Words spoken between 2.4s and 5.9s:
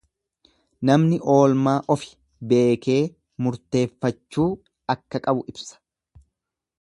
beekee murteeffachuu akka qabu ibsa.